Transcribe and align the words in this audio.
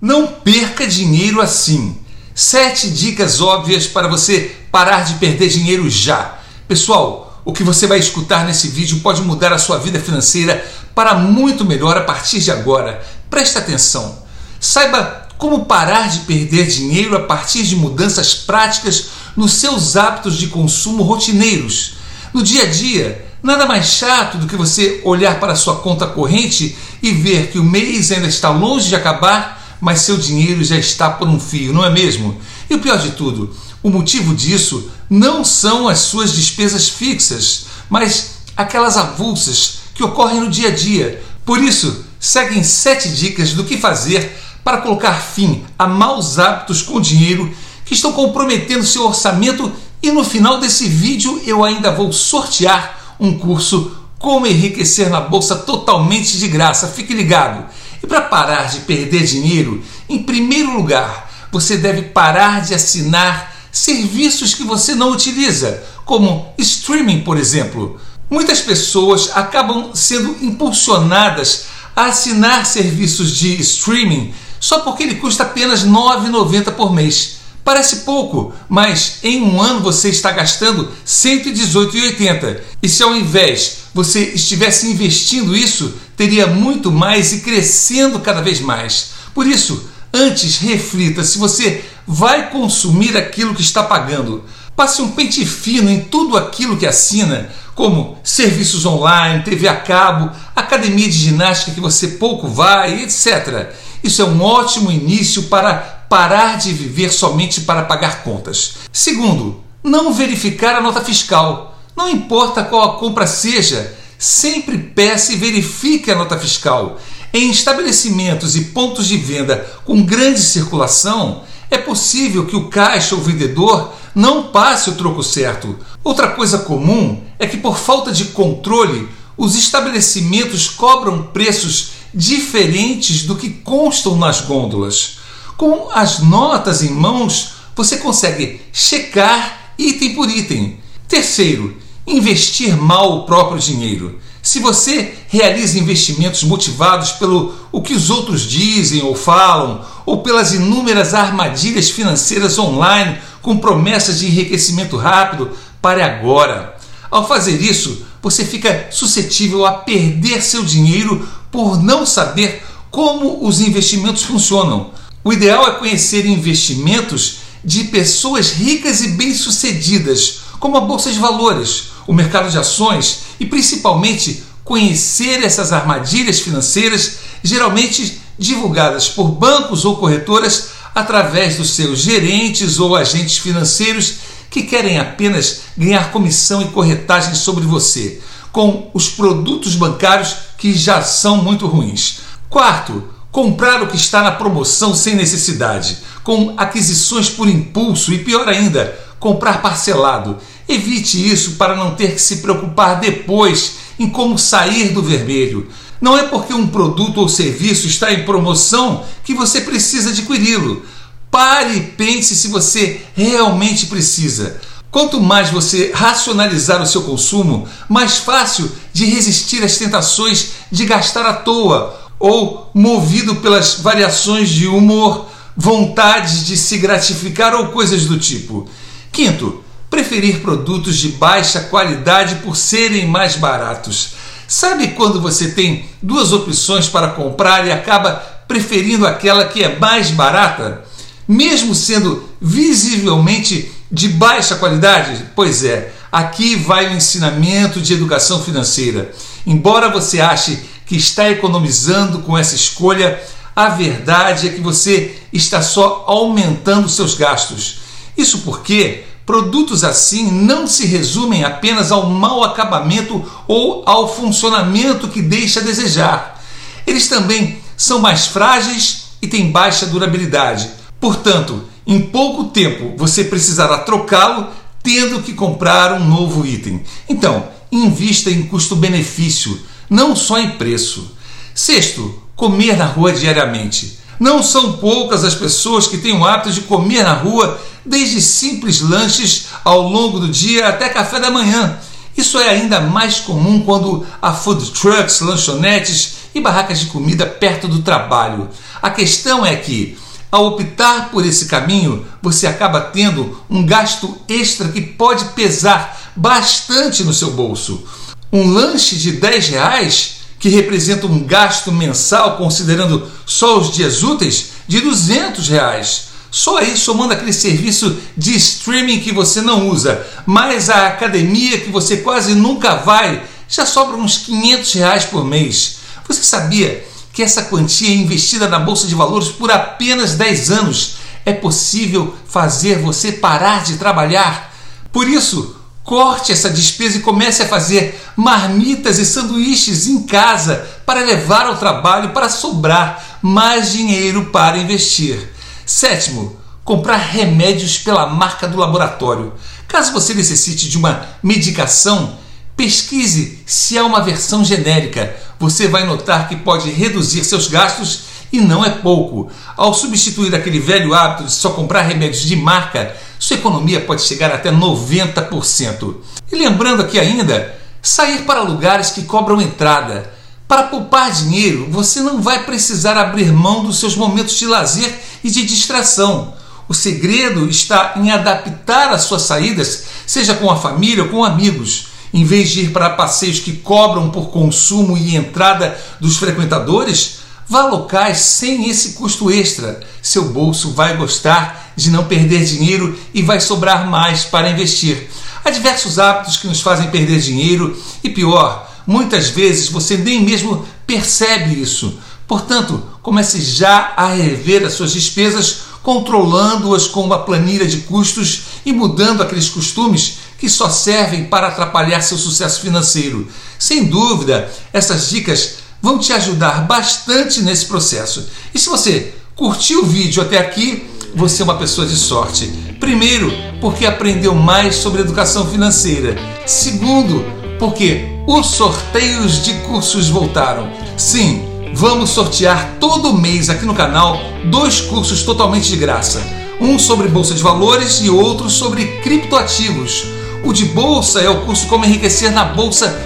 Não 0.00 0.28
perca 0.28 0.86
dinheiro 0.86 1.40
assim. 1.40 1.98
Sete 2.32 2.88
dicas 2.88 3.40
óbvias 3.40 3.88
para 3.88 4.06
você 4.06 4.54
parar 4.70 5.04
de 5.04 5.14
perder 5.14 5.48
dinheiro 5.48 5.90
já. 5.90 6.38
Pessoal, 6.68 7.42
o 7.44 7.52
que 7.52 7.64
você 7.64 7.84
vai 7.84 7.98
escutar 7.98 8.46
nesse 8.46 8.68
vídeo 8.68 9.00
pode 9.00 9.22
mudar 9.22 9.52
a 9.52 9.58
sua 9.58 9.76
vida 9.76 9.98
financeira 9.98 10.64
para 10.94 11.14
muito 11.14 11.64
melhor 11.64 11.96
a 11.96 12.02
partir 12.02 12.38
de 12.38 12.52
agora. 12.52 13.04
Preste 13.28 13.58
atenção. 13.58 14.22
Saiba 14.60 15.26
como 15.36 15.64
parar 15.64 16.08
de 16.08 16.20
perder 16.20 16.68
dinheiro 16.68 17.16
a 17.16 17.20
partir 17.24 17.64
de 17.64 17.74
mudanças 17.74 18.34
práticas 18.34 19.06
nos 19.36 19.54
seus 19.54 19.96
hábitos 19.96 20.36
de 20.36 20.46
consumo 20.46 21.02
rotineiros. 21.02 21.94
No 22.32 22.44
dia 22.44 22.62
a 22.62 22.66
dia, 22.66 23.26
nada 23.42 23.66
mais 23.66 23.86
chato 23.86 24.38
do 24.38 24.46
que 24.46 24.54
você 24.54 25.00
olhar 25.04 25.40
para 25.40 25.56
sua 25.56 25.80
conta 25.80 26.06
corrente 26.06 26.78
e 27.02 27.10
ver 27.10 27.50
que 27.50 27.58
o 27.58 27.64
mês 27.64 28.12
ainda 28.12 28.28
está 28.28 28.50
longe 28.50 28.88
de 28.88 28.94
acabar, 28.94 29.57
mas 29.80 30.00
seu 30.00 30.16
dinheiro 30.16 30.62
já 30.64 30.76
está 30.76 31.10
por 31.10 31.28
um 31.28 31.38
fio, 31.38 31.72
não 31.72 31.84
é 31.84 31.90
mesmo? 31.90 32.38
E 32.68 32.74
o 32.74 32.80
pior 32.80 32.98
de 32.98 33.12
tudo, 33.12 33.54
o 33.82 33.90
motivo 33.90 34.34
disso 34.34 34.90
não 35.08 35.44
são 35.44 35.88
as 35.88 36.00
suas 36.00 36.32
despesas 36.32 36.88
fixas, 36.88 37.66
mas 37.88 38.38
aquelas 38.56 38.96
avulsas 38.96 39.78
que 39.94 40.02
ocorrem 40.02 40.40
no 40.40 40.50
dia 40.50 40.68
a 40.68 40.74
dia. 40.74 41.22
Por 41.44 41.62
isso, 41.62 42.04
seguem 42.18 42.62
sete 42.62 43.08
dicas 43.08 43.52
do 43.52 43.64
que 43.64 43.78
fazer 43.78 44.36
para 44.64 44.78
colocar 44.78 45.14
fim 45.14 45.64
a 45.78 45.86
maus 45.86 46.38
hábitos 46.38 46.82
com 46.82 47.00
dinheiro 47.00 47.50
que 47.84 47.94
estão 47.94 48.12
comprometendo 48.12 48.84
seu 48.84 49.06
orçamento 49.06 49.72
e 50.02 50.12
no 50.12 50.22
final 50.22 50.60
desse 50.60 50.86
vídeo 50.86 51.40
eu 51.46 51.64
ainda 51.64 51.90
vou 51.90 52.12
sortear 52.12 53.16
um 53.18 53.36
curso 53.38 53.96
Como 54.18 54.46
Enriquecer 54.46 55.08
na 55.08 55.20
Bolsa 55.20 55.56
totalmente 55.56 56.36
de 56.38 56.48
graça. 56.48 56.88
Fique 56.88 57.14
ligado! 57.14 57.64
E 58.02 58.06
para 58.06 58.22
parar 58.22 58.68
de 58.68 58.80
perder 58.80 59.24
dinheiro, 59.24 59.82
em 60.08 60.22
primeiro 60.22 60.72
lugar, 60.72 61.30
você 61.50 61.76
deve 61.76 62.02
parar 62.02 62.62
de 62.62 62.74
assinar 62.74 63.54
serviços 63.72 64.54
que 64.54 64.64
você 64.64 64.94
não 64.94 65.12
utiliza, 65.12 65.82
como 66.04 66.52
streaming, 66.58 67.20
por 67.20 67.36
exemplo. 67.36 68.00
Muitas 68.30 68.60
pessoas 68.60 69.30
acabam 69.34 69.90
sendo 69.94 70.36
impulsionadas 70.42 71.66
a 71.96 72.06
assinar 72.06 72.66
serviços 72.66 73.36
de 73.36 73.60
streaming 73.60 74.32
só 74.60 74.80
porque 74.80 75.02
ele 75.02 75.16
custa 75.16 75.44
apenas 75.44 75.82
R$ 75.82 75.90
9,90 75.90 76.72
por 76.72 76.92
mês. 76.92 77.37
Parece 77.68 77.96
pouco, 77.96 78.54
mas 78.66 79.18
em 79.22 79.42
um 79.42 79.60
ano 79.60 79.82
você 79.82 80.08
está 80.08 80.30
gastando 80.30 80.84
R$ 80.84 80.90
118,80. 81.06 82.60
E 82.82 82.88
se 82.88 83.02
ao 83.02 83.14
invés 83.14 83.80
você 83.92 84.20
estivesse 84.20 84.86
investindo 84.86 85.54
isso, 85.54 85.92
teria 86.16 86.46
muito 86.46 86.90
mais 86.90 87.34
e 87.34 87.40
crescendo 87.40 88.20
cada 88.20 88.40
vez 88.40 88.58
mais. 88.58 89.10
Por 89.34 89.46
isso, 89.46 89.86
antes 90.14 90.56
reflita 90.56 91.22
se 91.22 91.36
você 91.36 91.84
vai 92.06 92.48
consumir 92.50 93.14
aquilo 93.18 93.54
que 93.54 93.60
está 93.60 93.82
pagando. 93.82 94.44
Passe 94.74 95.02
um 95.02 95.10
pente 95.10 95.44
fino 95.44 95.90
em 95.90 96.00
tudo 96.00 96.38
aquilo 96.38 96.78
que 96.78 96.86
assina, 96.86 97.50
como 97.74 98.18
serviços 98.24 98.86
online, 98.86 99.44
TV 99.44 99.68
a 99.68 99.76
cabo, 99.76 100.34
academia 100.56 101.06
de 101.06 101.18
ginástica 101.18 101.72
que 101.72 101.82
você 101.82 102.08
pouco 102.08 102.48
vai, 102.48 103.02
etc. 103.02 103.74
Isso 104.02 104.22
é 104.22 104.24
um 104.24 104.40
ótimo 104.40 104.90
início 104.90 105.42
para 105.44 105.97
parar 106.08 106.56
de 106.56 106.72
viver 106.72 107.12
somente 107.12 107.62
para 107.62 107.82
pagar 107.82 108.22
contas. 108.22 108.74
Segundo, 108.92 109.62
não 109.82 110.12
verificar 110.12 110.76
a 110.76 110.80
nota 110.80 111.00
fiscal. 111.04 111.78
Não 111.96 112.08
importa 112.08 112.64
qual 112.64 112.82
a 112.82 112.98
compra 112.98 113.26
seja, 113.26 113.94
sempre 114.18 114.78
peça 114.78 115.32
e 115.32 115.36
verifique 115.36 116.10
a 116.10 116.16
nota 116.16 116.38
fiscal. 116.38 116.98
Em 117.32 117.50
estabelecimentos 117.50 118.56
e 118.56 118.66
pontos 118.66 119.06
de 119.06 119.16
venda 119.16 119.66
com 119.84 120.02
grande 120.02 120.40
circulação, 120.40 121.42
é 121.70 121.76
possível 121.76 122.46
que 122.46 122.56
o 122.56 122.68
caixa 122.68 123.14
ou 123.14 123.20
vendedor 123.20 123.92
não 124.14 124.44
passe 124.44 124.88
o 124.88 124.94
troco 124.94 125.22
certo. 125.22 125.78
Outra 126.02 126.28
coisa 126.28 126.58
comum 126.60 127.22
é 127.38 127.46
que, 127.46 127.58
por 127.58 127.78
falta 127.78 128.10
de 128.10 128.26
controle, 128.26 129.08
os 129.36 129.54
estabelecimentos 129.54 130.68
cobram 130.68 131.24
preços 131.24 131.90
diferentes 132.14 133.24
do 133.24 133.36
que 133.36 133.50
constam 133.50 134.16
nas 134.16 134.40
gôndolas. 134.40 135.17
Com 135.58 135.88
as 135.92 136.20
notas 136.20 136.84
em 136.84 136.90
mãos, 136.90 137.54
você 137.74 137.96
consegue 137.96 138.60
checar 138.72 139.72
item 139.76 140.14
por 140.14 140.30
item. 140.30 140.78
Terceiro, 141.08 141.76
investir 142.06 142.76
mal 142.76 143.18
o 143.18 143.22
próprio 143.24 143.58
dinheiro. 143.58 144.20
Se 144.40 144.60
você 144.60 145.14
realiza 145.26 145.80
investimentos 145.80 146.44
motivados 146.44 147.10
pelo 147.10 147.56
o 147.72 147.82
que 147.82 147.92
os 147.92 148.08
outros 148.08 148.42
dizem 148.42 149.02
ou 149.02 149.16
falam, 149.16 149.84
ou 150.06 150.22
pelas 150.22 150.52
inúmeras 150.52 151.12
armadilhas 151.12 151.90
financeiras 151.90 152.56
online 152.56 153.18
com 153.42 153.58
promessas 153.58 154.20
de 154.20 154.26
enriquecimento 154.26 154.96
rápido, 154.96 155.50
pare 155.82 156.02
agora. 156.02 156.76
Ao 157.10 157.26
fazer 157.26 157.60
isso, 157.60 158.06
você 158.22 158.44
fica 158.44 158.86
suscetível 158.92 159.66
a 159.66 159.72
perder 159.72 160.40
seu 160.40 160.62
dinheiro 160.62 161.28
por 161.50 161.82
não 161.82 162.06
saber 162.06 162.62
como 162.92 163.44
os 163.44 163.60
investimentos 163.60 164.22
funcionam. 164.22 164.96
O 165.24 165.32
ideal 165.32 165.66
é 165.66 165.70
conhecer 165.72 166.24
investimentos 166.26 167.38
de 167.64 167.84
pessoas 167.84 168.52
ricas 168.52 169.02
e 169.02 169.08
bem-sucedidas, 169.08 170.40
como 170.60 170.76
a 170.76 170.80
bolsa 170.80 171.12
de 171.12 171.18
valores, 171.18 171.88
o 172.06 172.12
mercado 172.12 172.50
de 172.50 172.58
ações 172.58 173.20
e 173.38 173.46
principalmente 173.46 174.42
conhecer 174.64 175.42
essas 175.42 175.72
armadilhas 175.72 176.40
financeiras, 176.40 177.18
geralmente 177.42 178.20
divulgadas 178.38 179.08
por 179.08 179.28
bancos 179.28 179.84
ou 179.84 179.96
corretoras 179.96 180.68
através 180.94 181.56
dos 181.56 181.70
seus 181.70 182.00
gerentes 182.00 182.78
ou 182.78 182.94
agentes 182.94 183.38
financeiros 183.38 184.14
que 184.50 184.62
querem 184.62 184.98
apenas 184.98 185.60
ganhar 185.76 186.10
comissão 186.10 186.62
e 186.62 186.68
corretagem 186.68 187.34
sobre 187.34 187.64
você, 187.64 188.20
com 188.50 188.90
os 188.94 189.08
produtos 189.08 189.74
bancários 189.74 190.36
que 190.56 190.72
já 190.72 191.02
são 191.02 191.42
muito 191.42 191.66
ruins. 191.66 192.20
Quarto, 192.48 193.04
comprar 193.30 193.82
o 193.82 193.88
que 193.88 193.96
está 193.96 194.22
na 194.22 194.32
promoção 194.32 194.94
sem 194.94 195.14
necessidade, 195.14 195.98
com 196.22 196.54
aquisições 196.56 197.28
por 197.28 197.48
impulso 197.48 198.12
e 198.12 198.18
pior 198.18 198.48
ainda, 198.48 198.98
comprar 199.18 199.60
parcelado. 199.62 200.38
Evite 200.68 201.30
isso 201.30 201.52
para 201.52 201.76
não 201.76 201.94
ter 201.94 202.12
que 202.12 202.20
se 202.20 202.36
preocupar 202.36 203.00
depois 203.00 203.76
em 203.98 204.08
como 204.08 204.38
sair 204.38 204.90
do 204.90 205.02
vermelho. 205.02 205.68
Não 206.00 206.16
é 206.16 206.24
porque 206.24 206.54
um 206.54 206.68
produto 206.68 207.18
ou 207.18 207.28
serviço 207.28 207.86
está 207.86 208.12
em 208.12 208.24
promoção 208.24 209.04
que 209.24 209.34
você 209.34 209.62
precisa 209.62 210.10
adquiri-lo. 210.10 210.84
Pare 211.30 211.76
e 211.76 211.80
pense 211.80 212.34
se 212.36 212.48
você 212.48 213.00
realmente 213.14 213.86
precisa. 213.86 214.60
Quanto 214.90 215.20
mais 215.20 215.50
você 215.50 215.90
racionalizar 215.92 216.80
o 216.80 216.86
seu 216.86 217.02
consumo, 217.02 217.68
mais 217.88 218.18
fácil 218.18 218.70
de 218.92 219.04
resistir 219.04 219.62
às 219.62 219.76
tentações 219.76 220.52
de 220.72 220.86
gastar 220.86 221.26
à 221.26 221.34
toa 221.34 221.97
ou 222.18 222.70
movido 222.74 223.36
pelas 223.36 223.80
variações 223.80 224.48
de 224.48 224.66
humor, 224.66 225.26
vontades 225.56 226.44
de 226.44 226.56
se 226.56 226.78
gratificar 226.78 227.54
ou 227.54 227.68
coisas 227.68 228.06
do 228.06 228.18
tipo. 228.18 228.68
Quinto, 229.12 229.62
preferir 229.90 230.40
produtos 230.40 230.96
de 230.96 231.08
baixa 231.10 231.60
qualidade 231.60 232.36
por 232.36 232.56
serem 232.56 233.06
mais 233.06 233.36
baratos. 233.36 234.14
Sabe 234.46 234.88
quando 234.88 235.20
você 235.20 235.50
tem 235.50 235.86
duas 236.02 236.32
opções 236.32 236.88
para 236.88 237.08
comprar 237.08 237.66
e 237.66 237.72
acaba 237.72 238.14
preferindo 238.46 239.06
aquela 239.06 239.44
que 239.44 239.62
é 239.62 239.78
mais 239.78 240.10
barata? 240.10 240.86
mesmo 241.28 241.74
sendo 241.74 242.26
visivelmente 242.40 243.70
de 243.92 244.08
baixa 244.08 244.56
qualidade? 244.56 245.26
Pois 245.36 245.62
é, 245.62 245.92
aqui 246.10 246.56
vai 246.56 246.88
o 246.88 246.96
ensinamento 246.96 247.80
de 247.82 247.92
educação 247.92 248.42
financeira. 248.42 249.12
Embora 249.46 249.90
você 249.90 250.20
ache 250.20 250.58
que 250.88 250.96
está 250.96 251.30
economizando 251.30 252.20
com 252.20 252.36
essa 252.36 252.54
escolha, 252.54 253.22
a 253.54 253.68
verdade 253.68 254.48
é 254.48 254.52
que 254.52 254.60
você 254.60 255.18
está 255.30 255.60
só 255.60 256.04
aumentando 256.06 256.88
seus 256.88 257.14
gastos. 257.14 257.80
Isso 258.16 258.38
porque 258.38 259.04
produtos 259.26 259.84
assim 259.84 260.30
não 260.30 260.66
se 260.66 260.86
resumem 260.86 261.44
apenas 261.44 261.92
ao 261.92 262.08
mau 262.08 262.42
acabamento 262.42 263.22
ou 263.46 263.82
ao 263.84 264.12
funcionamento 264.12 265.08
que 265.08 265.20
deixa 265.20 265.60
a 265.60 265.62
desejar. 265.62 266.42
Eles 266.86 267.06
também 267.06 267.58
são 267.76 267.98
mais 267.98 268.26
frágeis 268.26 269.08
e 269.20 269.26
têm 269.26 269.50
baixa 269.50 269.84
durabilidade. 269.84 270.70
Portanto, 270.98 271.64
em 271.86 272.00
pouco 272.00 272.44
tempo 272.44 272.94
você 272.96 273.24
precisará 273.24 273.78
trocá-lo, 273.78 274.48
tendo 274.82 275.20
que 275.20 275.34
comprar 275.34 275.92
um 275.92 276.04
novo 276.08 276.46
item. 276.46 276.82
Então, 277.06 277.46
invista 277.70 278.30
em 278.30 278.44
custo-benefício, 278.44 279.60
não 279.88 280.14
só 280.14 280.38
em 280.38 280.50
preço. 280.52 281.16
Sexto, 281.54 282.22
comer 282.36 282.76
na 282.76 282.86
rua 282.86 283.12
diariamente. 283.12 283.98
Não 284.18 284.42
são 284.42 284.74
poucas 284.74 285.24
as 285.24 285.34
pessoas 285.34 285.86
que 285.86 285.98
têm 285.98 286.16
o 286.16 286.24
hábito 286.24 286.52
de 286.52 286.62
comer 286.62 287.04
na 287.04 287.14
rua, 287.14 287.60
desde 287.84 288.20
simples 288.20 288.80
lanches 288.80 289.46
ao 289.64 289.82
longo 289.88 290.18
do 290.18 290.28
dia 290.28 290.68
até 290.68 290.88
café 290.88 291.20
da 291.20 291.30
manhã. 291.30 291.78
Isso 292.16 292.38
é 292.38 292.48
ainda 292.48 292.80
mais 292.80 293.20
comum 293.20 293.62
quando 293.62 294.04
há 294.20 294.32
food 294.32 294.72
trucks, 294.72 295.20
lanchonetes 295.20 296.14
e 296.34 296.40
barracas 296.40 296.80
de 296.80 296.86
comida 296.86 297.24
perto 297.24 297.68
do 297.68 297.82
trabalho. 297.82 298.48
A 298.82 298.90
questão 298.90 299.46
é 299.46 299.54
que, 299.54 299.96
ao 300.30 300.46
optar 300.46 301.10
por 301.10 301.24
esse 301.24 301.46
caminho, 301.46 302.04
você 302.20 302.46
acaba 302.46 302.80
tendo 302.80 303.40
um 303.48 303.64
gasto 303.64 304.18
extra 304.28 304.68
que 304.68 304.80
pode 304.80 305.26
pesar 305.26 306.12
bastante 306.16 307.04
no 307.04 307.14
seu 307.14 307.30
bolso. 307.30 307.84
Um 308.32 308.50
lanche 308.50 308.96
de 308.96 309.12
10 309.12 309.48
reais, 309.48 310.16
que 310.38 310.48
representa 310.48 311.06
um 311.06 311.20
gasto 311.24 311.72
mensal, 311.72 312.36
considerando 312.36 313.10
só 313.26 313.58
os 313.58 313.74
dias 313.74 314.02
úteis, 314.02 314.50
de 314.66 314.80
200 314.80 315.48
reais. 315.48 316.08
Só 316.30 316.58
aí 316.58 316.76
somando 316.76 317.14
aquele 317.14 317.32
serviço 317.32 317.96
de 318.16 318.36
streaming 318.36 319.00
que 319.00 319.12
você 319.12 319.40
não 319.40 319.68
usa, 319.68 320.06
mais 320.26 320.68
a 320.68 320.88
academia 320.88 321.58
que 321.58 321.70
você 321.70 321.98
quase 321.98 322.34
nunca 322.34 322.76
vai, 322.76 323.22
já 323.48 323.64
sobra 323.64 323.96
uns 323.96 324.18
500 324.18 324.72
reais 324.74 325.04
por 325.06 325.24
mês. 325.24 325.78
Você 326.06 326.22
sabia 326.22 326.86
que 327.12 327.22
essa 327.22 327.44
quantia 327.44 327.94
investida 327.94 328.46
na 328.46 328.58
Bolsa 328.58 328.86
de 328.86 328.94
Valores 328.94 329.28
por 329.28 329.50
apenas 329.50 330.14
10 330.14 330.50
anos 330.50 330.96
é 331.24 331.32
possível 331.32 332.14
fazer 332.26 332.78
você 332.78 333.12
parar 333.12 333.64
de 333.64 333.76
trabalhar? 333.76 334.54
Por 334.92 335.08
isso, 335.08 335.56
corte 335.88 336.32
essa 336.32 336.50
despesa 336.50 336.98
e 336.98 337.00
comece 337.00 337.42
a 337.42 337.48
fazer 337.48 337.98
marmitas 338.14 338.98
e 338.98 339.06
sanduíches 339.06 339.86
em 339.86 340.02
casa 340.02 340.68
para 340.84 341.00
levar 341.00 341.46
ao 341.46 341.56
trabalho 341.56 342.10
para 342.10 342.28
sobrar 342.28 343.18
mais 343.22 343.72
dinheiro 343.72 344.26
para 344.26 344.58
investir. 344.58 345.32
Sétimo, 345.64 346.36
comprar 346.62 346.98
remédios 346.98 347.78
pela 347.78 348.06
marca 348.06 348.46
do 348.46 348.58
laboratório. 348.58 349.32
Caso 349.66 349.90
você 349.90 350.12
necessite 350.12 350.68
de 350.68 350.76
uma 350.76 351.06
medicação, 351.22 352.18
pesquise 352.54 353.42
se 353.46 353.78
há 353.78 353.84
uma 353.84 354.02
versão 354.02 354.44
genérica. 354.44 355.16
Você 355.40 355.68
vai 355.68 355.86
notar 355.86 356.28
que 356.28 356.36
pode 356.36 356.70
reduzir 356.70 357.24
seus 357.24 357.48
gastos 357.48 358.00
e 358.30 358.42
não 358.42 358.62
é 358.62 358.68
pouco. 358.68 359.30
Ao 359.56 359.72
substituir 359.72 360.34
aquele 360.34 360.60
velho 360.60 360.92
hábito 360.92 361.24
de 361.24 361.32
só 361.32 361.50
comprar 361.50 361.80
remédios 361.80 362.24
de 362.24 362.36
marca, 362.36 362.94
sua 363.28 363.36
economia 363.36 363.82
pode 363.82 364.00
chegar 364.00 364.32
até 364.32 364.50
90%. 364.50 365.96
E 366.32 366.34
lembrando 366.34 366.80
aqui 366.80 366.98
ainda, 366.98 367.54
sair 367.82 368.22
para 368.22 368.40
lugares 368.40 368.90
que 368.90 369.02
cobram 369.02 369.38
entrada. 369.38 370.10
Para 370.48 370.62
poupar 370.62 371.12
dinheiro, 371.12 371.68
você 371.70 372.00
não 372.00 372.22
vai 372.22 372.44
precisar 372.44 372.96
abrir 372.96 373.30
mão 373.30 373.62
dos 373.62 373.78
seus 373.78 373.94
momentos 373.94 374.38
de 374.38 374.46
lazer 374.46 374.98
e 375.22 375.30
de 375.30 375.44
distração. 375.44 376.32
O 376.66 376.72
segredo 376.72 377.46
está 377.50 377.92
em 377.96 378.10
adaptar 378.10 378.94
as 378.94 379.02
suas 379.02 379.22
saídas, 379.22 379.84
seja 380.06 380.32
com 380.32 380.50
a 380.50 380.56
família 380.56 381.02
ou 381.02 381.10
com 381.10 381.22
amigos. 381.22 381.88
Em 382.14 382.24
vez 382.24 382.48
de 382.48 382.62
ir 382.62 382.72
para 382.72 382.88
passeios 382.88 383.40
que 383.40 383.52
cobram 383.58 384.08
por 384.08 384.30
consumo 384.30 384.96
e 384.96 385.16
entrada 385.16 385.78
dos 386.00 386.16
frequentadores, 386.16 387.18
vá 387.46 387.64
a 387.64 387.66
locais 387.66 388.20
sem 388.20 388.70
esse 388.70 388.94
custo 388.94 389.30
extra. 389.30 389.80
Seu 390.00 390.30
bolso 390.30 390.72
vai 390.72 390.96
gostar 390.96 391.67
de 391.78 391.90
não 391.90 392.04
perder 392.04 392.44
dinheiro 392.44 392.98
e 393.14 393.22
vai 393.22 393.40
sobrar 393.40 393.88
mais 393.88 394.24
para 394.24 394.50
investir. 394.50 395.08
Há 395.44 395.50
diversos 395.50 395.98
hábitos 395.98 396.36
que 396.36 396.46
nos 396.46 396.60
fazem 396.60 396.90
perder 396.90 397.20
dinheiro 397.20 397.74
e 398.04 398.10
pior, 398.10 398.68
Muitas 398.88 399.28
vezes 399.28 399.68
você 399.68 399.98
nem 399.98 400.24
mesmo 400.24 400.66
percebe 400.86 401.60
isso. 401.60 401.98
Portanto, 402.26 402.82
comece 403.02 403.38
já 403.38 403.92
a 403.94 404.14
rever 404.14 404.64
as 404.64 404.72
suas 404.72 404.94
despesas, 404.94 405.58
controlando-as 405.82 406.86
com 406.86 407.02
uma 407.02 407.18
planilha 407.18 407.66
de 407.66 407.82
custos 407.82 408.44
e 408.64 408.72
mudando 408.72 409.22
aqueles 409.22 409.50
costumes 409.50 410.20
que 410.38 410.48
só 410.48 410.70
servem 410.70 411.26
para 411.26 411.48
atrapalhar 411.48 412.00
seu 412.00 412.16
sucesso 412.16 412.62
financeiro. 412.62 413.28
Sem 413.58 413.84
dúvida, 413.84 414.50
essas 414.72 415.10
dicas 415.10 415.56
vão 415.82 415.98
te 415.98 416.14
ajudar 416.14 416.66
bastante 416.66 417.42
nesse 417.42 417.66
processo. 417.66 418.26
E 418.54 418.58
se 418.58 418.70
você 418.70 419.12
curtiu 419.36 419.82
o 419.82 419.86
vídeo 419.86 420.22
até 420.22 420.38
aqui, 420.38 420.88
você 421.14 421.42
é 421.42 421.44
uma 421.44 421.56
pessoa 421.56 421.86
de 421.86 421.96
sorte. 421.96 422.46
Primeiro, 422.78 423.32
porque 423.60 423.86
aprendeu 423.86 424.34
mais 424.34 424.76
sobre 424.76 425.00
educação 425.00 425.46
financeira. 425.46 426.16
Segundo, 426.46 427.24
porque 427.58 428.06
os 428.26 428.46
sorteios 428.46 429.42
de 429.42 429.54
cursos 429.60 430.08
voltaram. 430.08 430.70
Sim, 430.96 431.44
vamos 431.74 432.10
sortear 432.10 432.76
todo 432.78 433.14
mês 433.14 433.48
aqui 433.50 433.64
no 433.64 433.74
canal 433.74 434.20
dois 434.44 434.80
cursos 434.80 435.22
totalmente 435.22 435.70
de 435.70 435.76
graça. 435.76 436.22
Um 436.60 436.78
sobre 436.78 437.08
bolsa 437.08 437.34
de 437.34 437.42
valores 437.42 438.00
e 438.02 438.10
outro 438.10 438.50
sobre 438.50 438.86
criptoativos. 439.02 440.06
O 440.44 440.52
de 440.52 440.64
bolsa 440.66 441.20
é 441.20 441.28
o 441.28 441.42
curso 441.42 441.66
Como 441.66 441.84
Enriquecer 441.84 442.32
na 442.32 442.44
Bolsa.com.br. 442.44 442.98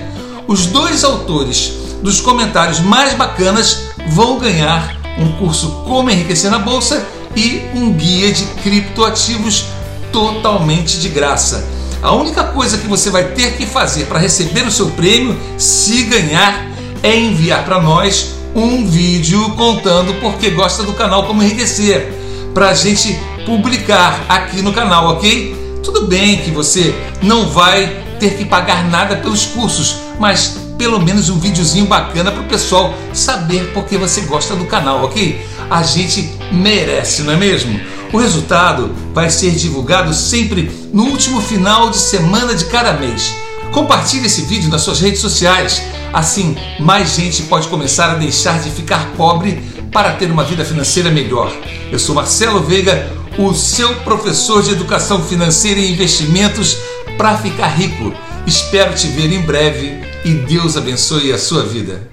Os 0.47 0.67
dois 0.67 1.03
autores 1.03 1.73
dos 2.01 2.21
comentários 2.21 2.79
mais 2.79 3.13
bacanas 3.13 3.89
vão 4.07 4.39
ganhar 4.39 4.97
um 5.17 5.33
curso 5.33 5.83
Como 5.85 6.09
Enriquecer 6.09 6.49
na 6.49 6.59
Bolsa 6.59 7.05
e 7.35 7.61
um 7.75 7.91
guia 7.91 8.31
de 8.31 8.45
criptoativos 8.61 9.65
totalmente 10.11 10.99
de 10.99 11.09
graça. 11.09 11.67
A 12.03 12.11
única 12.11 12.43
coisa 12.43 12.77
que 12.77 12.85
você 12.85 13.09
vai 13.09 13.23
ter 13.29 13.55
que 13.55 13.65
fazer 13.65 14.07
para 14.07 14.19
receber 14.19 14.67
o 14.67 14.71
seu 14.71 14.87
prêmio, 14.89 15.39
se 15.57 16.03
ganhar, 16.03 16.67
é 17.01 17.17
enviar 17.17 17.63
para 17.63 17.81
nós 17.81 18.31
um 18.53 18.85
vídeo 18.85 19.51
contando 19.51 20.13
por 20.19 20.33
que 20.33 20.49
gosta 20.49 20.83
do 20.83 20.91
canal 20.91 21.25
Como 21.25 21.41
Enriquecer, 21.41 22.13
para 22.53 22.71
a 22.71 22.73
gente 22.73 23.17
publicar 23.45 24.25
aqui 24.27 24.61
no 24.61 24.73
canal, 24.73 25.13
ok? 25.13 25.79
Tudo 25.81 26.05
bem 26.05 26.41
que 26.41 26.51
você 26.51 26.93
não 27.21 27.49
vai 27.49 28.03
ter 28.19 28.35
que 28.35 28.43
pagar 28.43 28.83
nada 28.89 29.15
pelos 29.15 29.45
cursos, 29.45 29.95
mas 30.19 30.57
pelo 30.77 30.99
menos 30.99 31.29
um 31.29 31.39
videozinho 31.39 31.85
bacana 31.85 32.33
para 32.33 32.41
o 32.41 32.47
pessoal 32.47 32.93
saber 33.13 33.71
porque 33.73 33.97
você 33.97 34.21
gosta 34.21 34.57
do 34.57 34.65
canal, 34.65 35.05
ok? 35.05 35.39
A 35.69 35.81
gente 35.83 36.37
merece, 36.51 37.21
não 37.21 37.31
é 37.31 37.37
mesmo? 37.37 37.79
O 38.13 38.17
resultado 38.19 38.93
vai 39.11 39.27
ser 39.31 39.51
divulgado 39.51 40.13
sempre 40.13 40.71
no 40.93 41.05
último 41.05 41.41
final 41.41 41.89
de 41.89 41.97
semana 41.97 42.53
de 42.53 42.65
cada 42.65 42.93
mês. 42.93 43.33
Compartilhe 43.71 44.27
esse 44.27 44.43
vídeo 44.43 44.69
nas 44.69 44.81
suas 44.81 45.01
redes 45.01 45.19
sociais, 45.19 45.81
assim 46.13 46.55
mais 46.79 47.15
gente 47.15 47.41
pode 47.43 47.67
começar 47.67 48.11
a 48.11 48.15
deixar 48.15 48.61
de 48.61 48.69
ficar 48.69 49.13
pobre 49.17 49.63
para 49.91 50.13
ter 50.13 50.29
uma 50.29 50.43
vida 50.43 50.63
financeira 50.63 51.09
melhor. 51.09 51.51
Eu 51.91 51.97
sou 51.97 52.13
Marcelo 52.13 52.61
Veiga 52.61 53.11
o 53.35 53.51
seu 53.55 53.95
professor 54.01 54.61
de 54.61 54.69
educação 54.69 55.23
financeira 55.23 55.79
e 55.79 55.91
investimentos 55.91 56.77
para 57.17 57.35
ficar 57.39 57.69
rico. 57.69 58.13
Espero 58.45 58.93
te 58.93 59.07
ver 59.07 59.33
em 59.33 59.41
breve 59.41 60.03
e 60.23 60.35
Deus 60.35 60.77
abençoe 60.77 61.33
a 61.33 61.39
sua 61.39 61.63
vida. 61.63 62.12